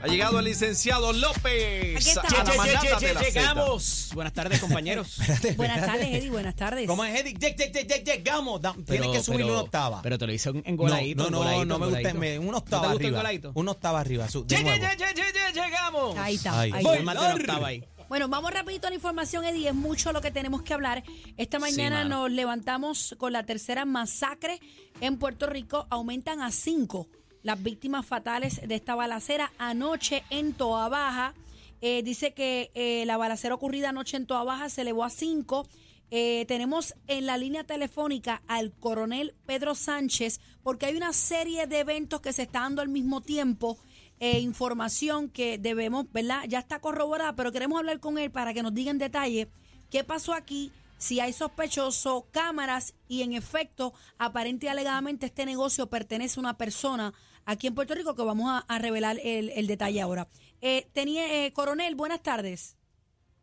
[0.00, 1.96] Ha llegado el licenciado López.
[1.96, 2.22] Aquí está.
[2.28, 3.24] Ye- ye- ye-.
[3.32, 4.10] Llegamos.
[4.14, 5.18] Buenas tardes, compañeros.
[5.56, 6.86] Buenas tardes, Eddie, buenas tardes.
[6.86, 7.34] ¿Cómo es, Eddie?
[7.34, 8.60] Lleg- lleg- lleg- lleg- Llegamos.
[8.60, 10.02] Da- Tienes Pero- que subirle pero- una octava.
[10.02, 11.24] Pero te lo hice en no, engoladito.
[11.24, 11.98] no, no, engoladito, no me gusta.
[12.10, 12.20] engoladito.
[12.20, 13.08] Me, una ¿No te octava gusta arriba.
[13.18, 13.52] engoladito?
[13.54, 14.28] Una octava arriba.
[14.28, 14.82] su- de Ye- ye- nuevo.
[14.82, 16.16] ye- ye- ye- ye- Llegamos.
[16.18, 16.60] Ahí está.
[16.60, 16.70] Ay.
[16.74, 16.92] ahí Voy.
[16.98, 17.04] está.
[17.04, 17.84] Más de una octava ahí.
[18.08, 19.68] Bueno, vamos rapidito a la información, Eddie.
[19.68, 21.02] Es mucho lo que tenemos que hablar.
[21.36, 22.20] Esta mañana mano.
[22.22, 24.60] nos levantamos con la tercera masacre
[25.00, 25.86] en Puerto Rico.
[25.90, 27.08] Aumentan a cinco
[27.42, 31.34] las víctimas fatales de esta balacera anoche en Toa Baja.
[31.80, 35.66] Eh, dice que eh, la balacera ocurrida anoche en Toa Baja se elevó a cinco.
[36.10, 41.80] Eh, tenemos en la línea telefónica al coronel Pedro Sánchez porque hay una serie de
[41.80, 43.78] eventos que se está dando al mismo tiempo
[44.20, 46.44] eh, información que debemos, ¿verdad?
[46.48, 49.48] Ya está corroborada, pero queremos hablar con él para que nos diga en detalle
[49.90, 55.88] qué pasó aquí, si hay sospechoso, cámaras y en efecto, aparente y alegadamente este negocio
[55.88, 57.14] pertenece a una persona
[57.46, 60.28] aquí en Puerto Rico que vamos a, a revelar el, el detalle ahora.
[60.60, 62.74] Eh, tenía, eh, coronel, buenas tardes.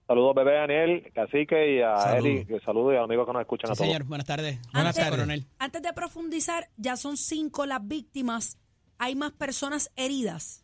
[0.08, 2.17] Saludos, bebé Daniel, Cacique y a.
[2.20, 2.45] Eli.
[2.45, 3.88] que Saludos y a los amigos que nos escuchan Sí, a todos.
[3.88, 4.03] señor.
[4.08, 4.59] Buenas tardes.
[4.72, 5.12] Buenas Antes- tardes.
[5.19, 5.45] coronel.
[5.58, 8.59] Antes de profundizar, ya son cinco las víctimas,
[9.00, 10.64] hay más personas heridas.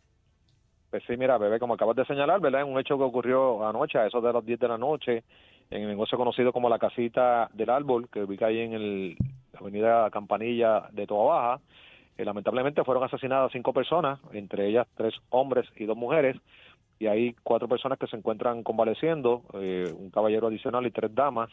[0.90, 2.62] Pues sí, mira, bebé, como acabas de señalar, ¿verdad?
[2.64, 5.24] Un hecho que ocurrió anoche, a eso de las 10 de la noche,
[5.72, 9.16] en el negocio conocido como la Casita del Árbol, que ubica ahí en el,
[9.52, 11.60] la avenida Campanilla de Toa Baja.
[12.18, 16.36] Eh, lamentablemente fueron asesinadas cinco personas, entre ellas tres hombres y dos mujeres,
[16.98, 21.50] y hay cuatro personas que se encuentran convaleciendo, eh, un caballero adicional y tres damas.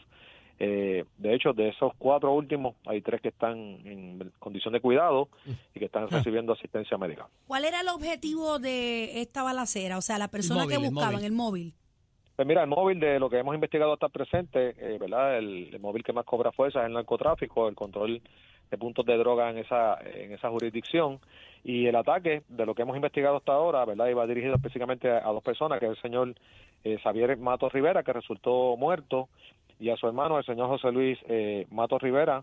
[0.62, 5.30] Eh, de hecho, de esos cuatro últimos, hay tres que están en condición de cuidado
[5.74, 7.26] y que están recibiendo asistencia médica.
[7.46, 9.96] ¿Cuál era el objetivo de esta balacera?
[9.96, 11.24] O sea, la persona móvil, que el buscaban, móvil.
[11.24, 11.74] el móvil.
[12.40, 15.36] Pues mira, el móvil de lo que hemos investigado hasta el presente, eh, ¿verdad?
[15.36, 18.22] El, móvil que más cobra fuerza es el narcotráfico, el control
[18.70, 21.20] de puntos de droga en esa en esa jurisdicción
[21.62, 24.08] y el ataque de lo que hemos investigado hasta ahora, ¿verdad?
[24.08, 26.34] Iba dirigido específicamente a, a dos personas, que es el señor
[26.82, 29.28] eh, Xavier Matos Rivera, que resultó muerto,
[29.78, 32.42] y a su hermano, el señor José Luis eh, Matos Rivera,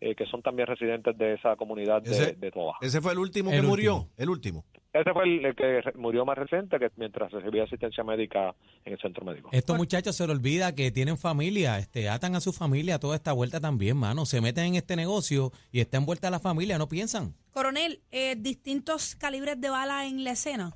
[0.00, 2.76] eh, que son también residentes de esa comunidad de, Ese- de Toa.
[2.80, 4.08] Ese fue el último El que murió.
[4.16, 4.64] El último.
[4.92, 8.54] Ese fue el, el que murió más reciente, que mientras recibía asistencia médica
[8.84, 9.50] en el centro médico.
[9.52, 13.32] Estos muchachos se les olvida que tienen familia, este, atan a su familia toda esta
[13.32, 14.24] vuelta también, mano.
[14.24, 17.34] Se meten en este negocio y está envuelta la familia, no piensan.
[17.52, 20.74] Coronel, eh, distintos calibres de bala en la escena.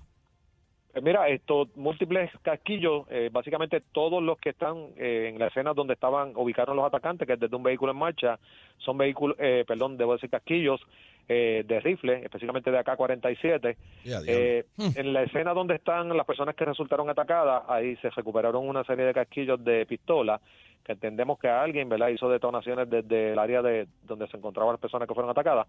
[0.94, 5.72] Eh, Mira, estos múltiples casquillos, eh, básicamente todos los que están eh, en la escena
[5.72, 8.38] donde estaban ubicaron los atacantes, que es desde un vehículo en marcha,
[8.78, 10.80] son vehículos, eh, perdón, debo decir casquillos
[11.32, 13.76] eh, de rifle, específicamente de AK-47.
[14.04, 14.26] Ya, diablo.
[14.26, 14.64] Eh,
[14.96, 19.04] en la escena donde están las personas que resultaron atacadas, ahí se recuperaron una serie
[19.04, 20.40] de casquillos de pistola,
[20.84, 24.80] que entendemos que alguien, ¿verdad?, hizo detonaciones desde el área de donde se encontraban las
[24.80, 25.68] personas que fueron atacadas,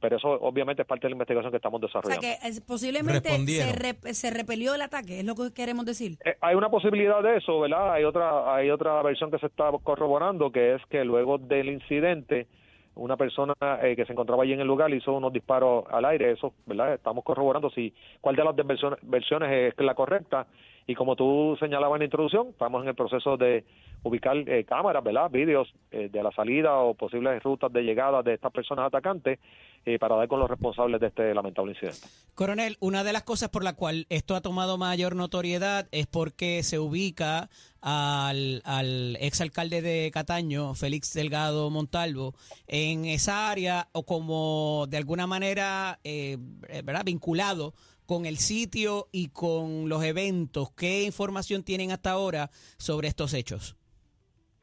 [0.00, 2.22] pero eso obviamente es parte de la investigación que estamos O sea desarrollando.
[2.40, 6.16] que eh, posiblemente se, re- se repelió el ataque, es lo que queremos decir.
[6.24, 7.92] Eh, hay una posibilidad de eso, ¿verdad?
[7.92, 12.46] Hay otra, hay otra versión que se está corroborando, que es que luego del incidente,
[12.94, 16.32] una persona eh, que se encontraba allí en el lugar hizo unos disparos al aire.
[16.32, 16.94] Eso, ¿verdad?
[16.94, 18.54] Estamos corroborando si cuál de las
[19.02, 20.46] versiones es la correcta.
[20.86, 23.64] Y como tú señalabas en la introducción, estamos en el proceso de
[24.02, 25.30] ubicar eh, cámaras, ¿verdad?
[25.30, 29.38] Vídeos eh, de la salida o posibles rutas de llegada de estas personas atacantes
[29.84, 32.06] eh, para dar con los responsables de este lamentable incidente.
[32.34, 36.62] Coronel, una de las cosas por la cual esto ha tomado mayor notoriedad es porque
[36.62, 37.48] se ubica
[37.80, 42.34] al, al exalcalde de Cataño, Félix Delgado Montalvo,
[42.68, 46.38] en esa área o como de alguna manera eh,
[46.84, 47.04] ¿verdad?
[47.04, 47.74] vinculado
[48.06, 50.70] con el sitio y con los eventos.
[50.72, 53.76] ¿Qué información tienen hasta ahora sobre estos hechos?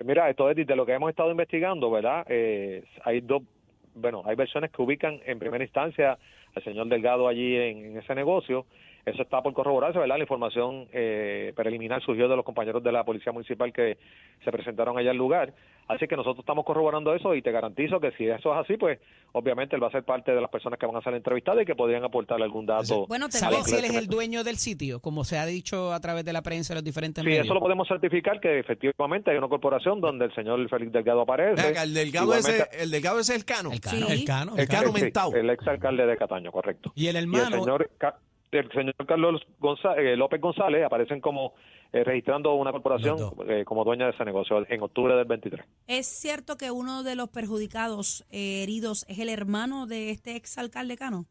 [0.04, 2.26] Mira, esto es de lo que hemos estado investigando, ¿verdad?
[2.30, 3.44] Eh, hay dos,
[3.96, 6.18] bueno, hay versiones que ubican en primera instancia
[6.56, 8.66] al señor Delgado allí en, en ese negocio.
[9.10, 10.18] Eso está por corroborarse, ¿verdad?
[10.18, 13.98] La información eh, preliminar surgió de los compañeros de la Policía Municipal que
[14.44, 15.54] se presentaron allá al lugar.
[15.88, 19.00] Así que nosotros estamos corroborando eso y te garantizo que si eso es así, pues
[19.32, 21.66] obviamente él va a ser parte de las personas que van a ser entrevistadas y
[21.66, 23.08] que podrían aportar algún dato.
[23.08, 25.00] Bueno, ¿Sabes si él es el dueño del sitio?
[25.00, 27.46] Como se ha dicho a través de la prensa y los diferentes Sí, medios.
[27.46, 31.60] eso lo podemos certificar que efectivamente hay una corporación donde el señor Félix Delgado aparece.
[31.68, 33.72] Acá, el delgado ese, el delgado ese es el cano.
[33.72, 34.08] El cano.
[34.08, 34.14] Sí.
[34.14, 34.54] El cano.
[34.58, 35.34] El cano Sí, mentado.
[35.36, 36.92] el exalcalde de Cataño, correcto.
[36.96, 37.64] Y el y el hermano.
[37.64, 37.90] señor
[38.52, 41.54] el señor Carlos González, eh, López González aparecen como
[41.92, 43.18] eh, registrando una corporación
[43.48, 45.66] eh, como dueña de ese negocio en octubre del 23.
[45.88, 50.98] es cierto que uno de los perjudicados eh, heridos es el hermano de este exalcalde
[50.98, 51.26] Cano.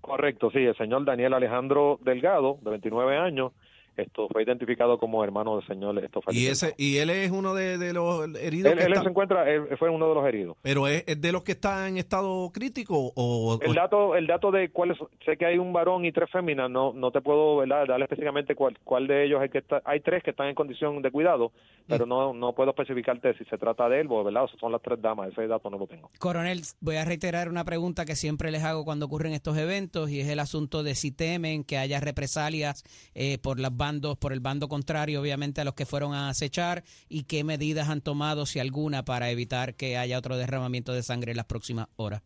[0.00, 3.52] Correcto, sí, el señor Daniel Alejandro Delgado, de 29 años,
[3.96, 7.78] esto fue identificado como hermano del señor esto Y ese y él es uno de,
[7.78, 8.72] de los heridos.
[8.72, 11.20] él, que él está- se encuentra él fue uno de los heridos pero es, es
[11.20, 14.96] de los que está en estado crítico o, el o- dato el dato de cuáles
[15.24, 17.86] sé que hay un varón y tres féminas no no te puedo ¿verdad?
[17.86, 21.02] darle específicamente cuál cuál de ellos es que está hay tres que están en condición
[21.02, 21.52] de cuidado
[21.86, 24.80] pero no no puedo especificarte si se trata de él o verdad o son las
[24.82, 28.50] tres damas ese dato no lo tengo Coronel, voy a reiterar una pregunta que siempre
[28.50, 31.98] les hago cuando ocurren estos eventos y es el asunto de si temen que haya
[32.00, 32.84] represalias
[33.14, 36.82] eh, por los bandos, por el bando contrario, obviamente a los que fueron a acechar
[37.08, 41.30] y qué medidas han tomado, si alguna, para evitar que haya otro derramamiento de sangre
[41.32, 42.20] en las próximas horas.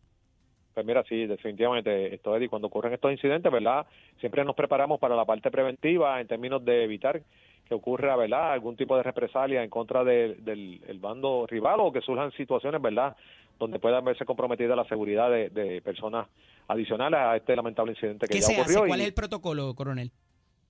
[0.73, 3.85] Pues mira, sí, definitivamente, esto Eddie, cuando ocurren estos incidentes, ¿verdad?
[4.19, 7.21] Siempre nos preparamos para la parte preventiva en términos de evitar
[7.67, 8.51] que ocurra, ¿verdad?
[8.51, 12.81] Algún tipo de represalia en contra de- del el bando rival o que surjan situaciones,
[12.81, 13.15] ¿verdad?
[13.57, 16.27] Donde pueda verse comprometida la seguridad de, de personas
[16.67, 18.79] adicionales a este lamentable incidente que ¿Qué ya se ocurrió.
[18.79, 18.87] hace?
[18.89, 20.11] ¿Cuál y- es el protocolo, Coronel?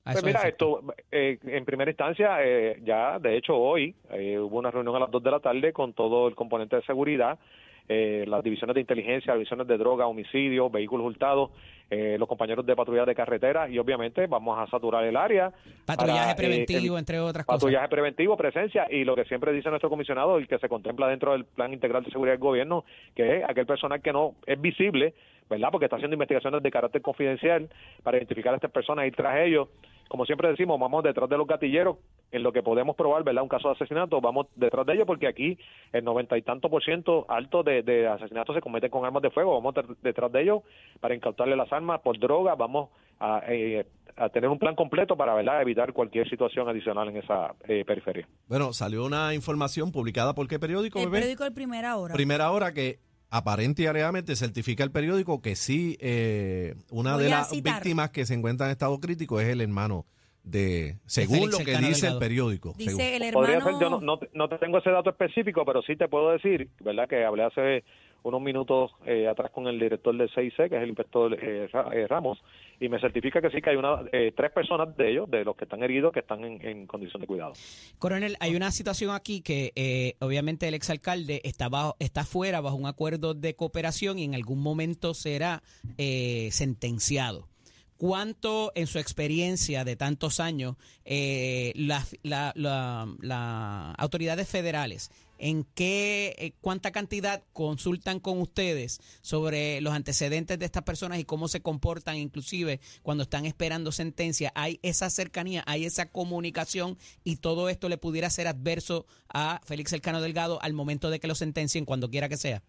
[0.05, 0.81] Pues mira, esto,
[1.11, 5.09] eh, en primera instancia, eh, ya de hecho hoy eh, hubo una reunión a las
[5.09, 7.39] 2 de la tarde con todo el componente de seguridad,
[7.87, 11.51] eh, las divisiones de inteligencia, divisiones de droga, homicidios, vehículos hurtados,
[11.89, 15.51] eh, los compañeros de patrulla de carretera y obviamente vamos a saturar el área.
[15.85, 17.61] Patrullaje para, preventivo, entre otras cosas.
[17.61, 21.33] Patrullaje preventivo, presencia y lo que siempre dice nuestro comisionado, el que se contempla dentro
[21.33, 25.13] del Plan Integral de Seguridad del Gobierno, que es aquel personal que no es visible,
[25.47, 25.69] ¿verdad?
[25.71, 27.69] Porque está haciendo investigaciones de carácter confidencial
[28.01, 29.67] para identificar a estas personas y tras ellos,
[30.07, 31.97] como siempre decimos, vamos detrás de los gatilleros
[32.31, 33.43] en lo que podemos probar, ¿verdad?
[33.43, 35.57] Un caso de asesinato, vamos detrás de ellos porque aquí
[35.93, 39.29] el noventa y tanto por ciento alto de, de asesinatos se cometen con armas de
[39.31, 40.61] fuego, vamos de- detrás de ellos
[40.99, 43.85] para incautarle las armas por droga, vamos a, eh,
[44.17, 45.61] a tener un plan completo para, ¿verdad?
[45.61, 48.27] Evitar cualquier situación adicional en esa eh, periferia.
[48.47, 51.17] bueno, salió una información publicada por qué periódico, El bebé?
[51.19, 52.13] periódico de primera hora.
[52.13, 52.99] Primera hora que
[53.37, 57.75] aparente y alegadamente certifica el periódico que sí, eh, una Voy de las citar.
[57.75, 60.05] víctimas que se encuentra en estado crítico es el hermano
[60.43, 62.75] de, según Félix lo que dice el periódico.
[62.77, 62.97] según.
[62.97, 63.79] Dice el Podría hermano.
[63.79, 66.69] ser, yo no, no, no te tengo ese dato específico, pero sí te puedo decir,
[66.81, 67.07] ¿verdad?
[67.09, 67.83] Que hablé hace
[68.25, 72.07] unos minutos eh, atrás con el director del CIC, que es el inspector eh, eh,
[72.07, 72.39] Ramos,
[72.79, 75.55] y me certifica que sí que hay una eh, tres personas de ellos, de los
[75.55, 77.53] que están heridos, que están en, en condición de cuidado.
[77.99, 82.75] Coronel, hay una situación aquí que eh, obviamente el exalcalde está, bajo, está fuera bajo
[82.75, 85.61] un acuerdo de cooperación y en algún momento será
[85.97, 87.47] eh, sentenciado.
[87.97, 90.75] ¿Cuánto en su experiencia de tantos años
[91.05, 99.81] eh, las la- la- autoridades federales en qué eh, cuánta cantidad consultan con ustedes sobre
[99.81, 104.79] los antecedentes de estas personas y cómo se comportan inclusive cuando están esperando sentencia hay
[104.81, 110.21] esa cercanía hay esa comunicación y todo esto le pudiera ser adverso a Félix Elcano
[110.21, 112.63] Delgado al momento de que lo sentencien cuando quiera que sea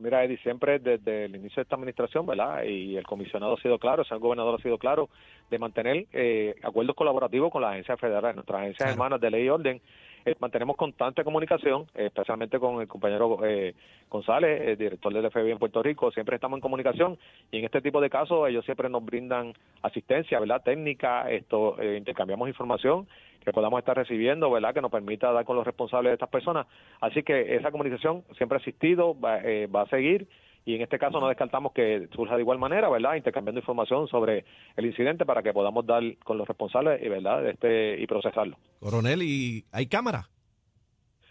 [0.00, 2.64] Mira, Eddie, siempre desde el inicio de esta administración, ¿verdad?
[2.64, 5.08] Y el comisionado ha sido claro, el señor gobernador ha sido claro
[5.50, 8.92] de mantener eh, acuerdos colaborativos con las agencias federales, nuestras agencias Claro.
[8.92, 9.80] hermanas de ley y orden.
[10.24, 13.74] Eh, mantenemos constante comunicación, eh, especialmente con el compañero eh,
[14.08, 16.10] González, el director del FBI en Puerto Rico.
[16.12, 17.18] Siempre estamos en comunicación
[17.50, 20.62] y en este tipo de casos ellos siempre nos brindan asistencia, ¿verdad?
[20.62, 23.06] Técnica, esto intercambiamos información
[23.44, 24.72] que podamos estar recibiendo, ¿verdad?
[24.74, 26.66] Que nos permita dar con los responsables de estas personas.
[27.00, 30.26] Así que esa comunicación siempre ha existido, va, eh, va a seguir
[30.64, 33.16] y en este caso no descartamos que surja de igual manera, ¿verdad?
[33.16, 34.44] Intercambiando información sobre
[34.76, 37.46] el incidente para que podamos dar con los responsables y, ¿verdad?
[37.46, 38.56] Este, y procesarlo.
[38.80, 40.28] Coronel, ¿y hay cámara?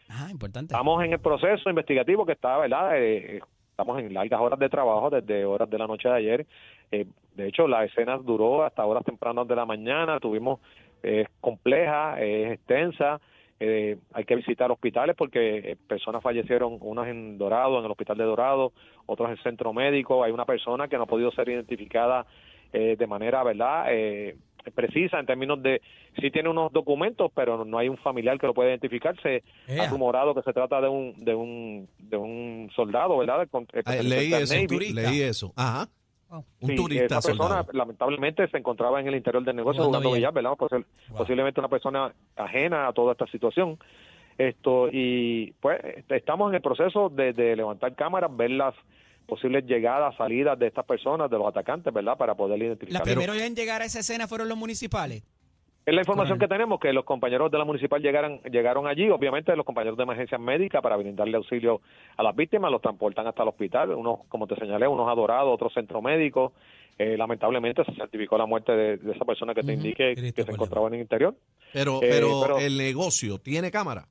[0.10, 2.92] ah importante Estamos en el proceso investigativo que está, ¿verdad?
[2.98, 3.42] Eh,
[3.72, 6.46] estamos en largas horas de trabajo desde horas de la noche de ayer.
[6.92, 10.20] Eh, de hecho, la escena duró hasta horas tempranas de la mañana.
[10.20, 10.60] Tuvimos,
[11.02, 13.20] eh, es compleja, es extensa.
[13.66, 18.18] Eh, hay que visitar hospitales porque eh, personas fallecieron, unas en Dorado, en el hospital
[18.18, 18.74] de Dorado,
[19.06, 20.24] otros en el centro médico.
[20.24, 22.26] Hay una persona que no ha podido ser identificada
[22.74, 23.86] eh, de manera, ¿verdad?
[23.90, 24.36] Eh,
[24.76, 25.82] precisa en términos de
[26.22, 29.84] sí tiene unos documentos pero no hay un familiar que lo pueda identificar se Ea.
[29.84, 33.82] ha rumorado que se trata de un de un de un soldado verdad Con- eh,
[33.86, 34.56] Ah, leí eso,
[34.94, 35.52] leí eso.
[35.58, 35.90] Ajá.
[36.34, 36.46] Wow.
[36.62, 37.72] Un Sí, turista esa persona soldado.
[37.74, 40.34] lamentablemente se encontraba en el interior del negocio Jugando billar.
[40.34, 40.54] ¿verdad?
[40.58, 40.84] Wow.
[41.18, 43.78] Posiblemente una persona ajena a toda esta situación.
[44.38, 48.74] Esto y pues estamos en el proceso de, de levantar cámaras, ver las
[49.28, 52.18] posibles llegadas, salidas de estas personas, de los atacantes, ¿verdad?
[52.18, 53.04] Para poder Los identificar.
[53.04, 55.24] primeros en llegar a esa escena fueron los municipales.
[55.86, 59.54] Es la información que tenemos, que los compañeros de la municipal llegaron, llegaron allí, obviamente
[59.56, 61.82] los compañeros de emergencia médica para brindarle auxilio
[62.16, 65.74] a las víctimas, los transportan hasta el hospital, unos, como te señalé, unos adorados, otros
[65.74, 66.54] centro médico.
[66.98, 69.82] Eh, lamentablemente se certificó la muerte de, de esa persona que te Ujú.
[69.88, 71.36] indique que se encontraba en el interior.
[71.74, 74.06] Pero, Eh, pero, pero- el negocio tiene cámara.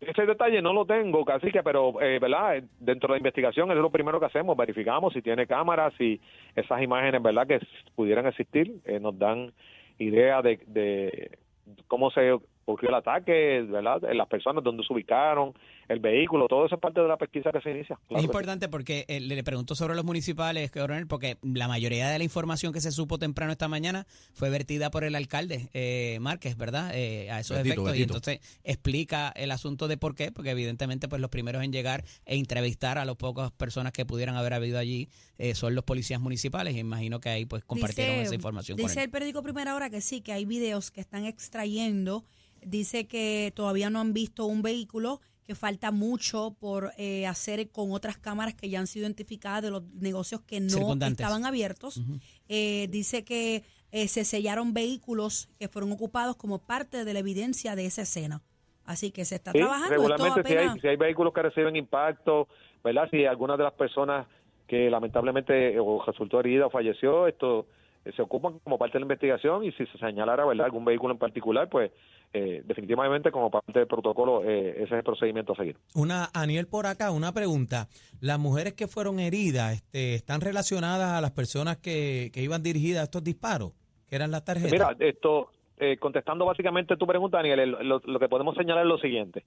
[0.00, 2.62] Ese detalle no lo tengo, casi que, pero, eh, ¿verdad?
[2.78, 6.20] Dentro de la investigación es lo primero que hacemos, verificamos si tiene cámaras, si
[6.54, 7.48] esas imágenes, ¿verdad?
[7.48, 7.58] Que
[7.96, 9.52] pudieran existir, eh, nos dan
[9.98, 11.40] idea de, de
[11.86, 14.00] cómo se ocurrió el ataque, ¿verdad?
[14.12, 15.54] Las personas, dónde se ubicaron,
[15.88, 17.96] el vehículo, todo eso es parte de la pesquisa que se inicia.
[17.96, 18.26] Claro es sí.
[18.26, 22.74] importante porque eh, le pregunto sobre los municipales, coronel, porque la mayoría de la información
[22.74, 26.90] que se supo temprano esta mañana fue vertida por el alcalde eh, Márquez, ¿verdad?
[26.94, 27.96] Eh, a esos Betito, efectos.
[27.96, 32.04] Y entonces explica el asunto de por qué, porque evidentemente pues los primeros en llegar
[32.26, 35.08] e entrevistar a las pocas personas que pudieran haber habido allí
[35.38, 36.74] eh, son los policías municipales.
[36.76, 39.04] Y imagino que ahí pues compartieron Dice- esa información con Dice él.
[39.06, 42.24] el periódico Primera Hora que sí, que hay videos que están extrayendo.
[42.64, 47.92] Dice que todavía no han visto un vehículo, que falta mucho por eh, hacer con
[47.92, 52.02] otras cámaras que ya han sido identificadas de los negocios que no estaban abiertos.
[52.48, 57.74] Eh, dice que eh, se sellaron vehículos que fueron ocupados como parte de la evidencia
[57.76, 58.42] de esa escena.
[58.84, 59.90] Así que se está Sí, trabajando.
[59.90, 62.48] Regularmente si hay, si hay vehículos que reciben impacto,
[62.84, 63.08] ¿verdad?
[63.10, 64.26] Si alguna de las personas
[64.66, 67.66] que lamentablemente eh, o resultó herida o falleció, esto
[68.14, 70.66] se ocupan como parte de la investigación y si se señalara, ¿verdad?
[70.66, 71.90] Algún vehículo en particular, pues
[72.32, 75.76] eh, definitivamente como parte del protocolo eh, ese es el procedimiento a seguir.
[75.94, 77.88] Una, Aniel, por acá, una pregunta.
[78.20, 83.00] ¿Las mujeres que fueron heridas este, están relacionadas a las personas que, que iban dirigidas
[83.00, 83.72] a estos disparos?
[84.08, 84.72] Que eran las tarjetas.
[84.72, 88.88] Mira, esto, eh, contestando básicamente tu pregunta, Daniel, el- lo, lo que podemos señalar es
[88.88, 89.44] lo siguiente.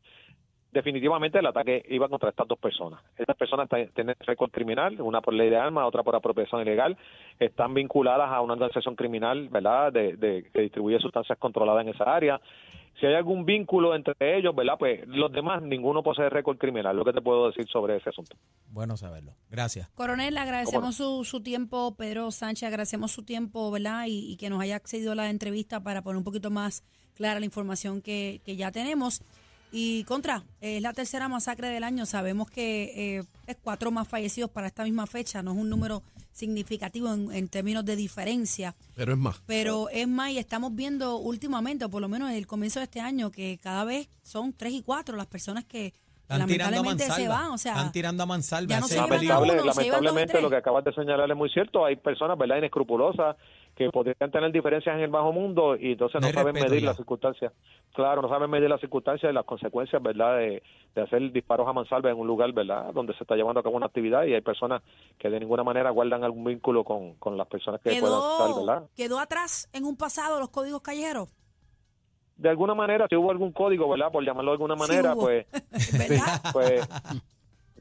[0.72, 3.02] Definitivamente el ataque iba contra estas dos personas.
[3.18, 6.98] Estas personas tienen récord criminal, una por ley de armas, otra por apropiación ilegal.
[7.40, 12.06] Están vinculadas a una organización criminal, ¿verdad?, de, de- que distribuye sustancias controladas en esa
[12.06, 12.40] área.
[13.00, 16.96] Si hay algún vínculo entre ellos, ¿verdad?, pues los demás, ninguno posee récord criminal.
[16.96, 18.38] Lo que te puedo decir sobre ese asunto.
[18.68, 19.34] Bueno saberlo.
[19.50, 19.90] Gracias.
[19.96, 24.06] Coronel, agradecemos su, su tiempo, Pedro Sánchez, agradecemos su tiempo, ¿verdad?
[24.08, 27.40] Y, y que nos haya accedido a la entrevista para poner un poquito más clara
[27.40, 29.22] la información que, que ya tenemos.
[29.72, 32.06] Y contra, es la tercera masacre del año.
[32.06, 35.42] Sabemos que eh, es cuatro más fallecidos para esta misma fecha.
[35.42, 38.76] No es un número significativo en, en términos de diferencia.
[38.96, 39.42] Pero es más.
[39.46, 42.86] Pero es más, y estamos viendo últimamente, o por lo menos desde el comienzo de
[42.86, 46.84] este año, que cada vez son tres y cuatro las personas que Están tirando a
[46.84, 47.38] lamentablemente se mansalva.
[47.44, 47.52] van.
[47.52, 48.80] O sea, Están tirando a mansalva.
[48.80, 48.88] no.
[48.88, 51.86] Lamentable, uno, lamentablemente lo que acabas de señalar es muy cierto.
[51.86, 53.36] Hay personas, ¿verdad?, inescrupulosas
[53.76, 56.88] que podrían tener diferencias en el bajo mundo y entonces No saben medir ya.
[56.88, 57.54] las circunstancias.
[57.94, 60.62] Claro, no saben medir las circunstancias y las consecuencias, ¿verdad?, de,
[60.94, 63.78] de hacer disparos a mansalva en un lugar, ¿verdad?, donde se está llevando a cabo
[63.78, 64.82] una actividad y hay personas
[65.18, 68.66] que de ninguna manera guardan algún vínculo con, con las personas que puedan estar, quedó,
[68.66, 68.90] ¿verdad?
[68.96, 71.30] quedó atrás en un pasado los códigos callejeros.
[72.38, 75.46] De alguna manera, si hubo algún código, ¿verdad?, por llamarlo de alguna manera, pues
[75.98, 76.42] ¿Verdad?
[76.54, 76.88] pues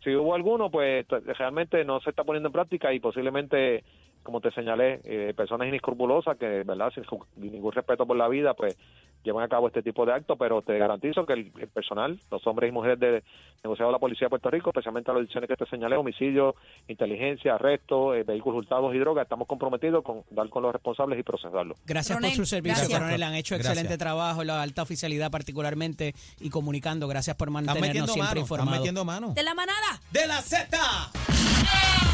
[0.02, 1.06] si hubo alguno, pues
[1.38, 3.84] realmente no se está poniendo en práctica y posiblemente,
[4.22, 7.04] como te señalé, eh, personas inescrupulosas que, ¿verdad?, sin,
[7.36, 8.76] ningún respeto por la vida, pues
[9.22, 12.46] llevan a cabo este tipo de actos, pero te garantizo que el, el personal, los
[12.46, 13.22] hombres y mujeres de
[13.62, 16.54] negociado de la Policía de Puerto Rico, especialmente a las ediciones que te señalé, homicidio,
[16.88, 21.22] inteligencia, arresto, eh, vehículos hurtados y drogas, estamos comprometidos con dar con los responsables y
[21.22, 21.76] procesarlos.
[21.86, 22.98] Gracias por su servicio, gracias.
[22.98, 23.22] coronel.
[23.22, 23.72] Han hecho Gracias.
[23.74, 27.08] excelente trabajo, la alta oficialidad particularmente y comunicando.
[27.08, 28.44] Gracias por mantenernos metiendo siempre mano.
[28.44, 28.78] Están informados.
[28.80, 29.32] metiendo mano.
[29.34, 30.00] De la manada.
[30.10, 30.78] ¡De la Z!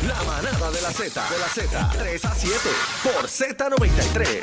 [0.06, 2.58] La manada de la Z, de la Z, 3 a 7
[3.02, 4.42] por Z93.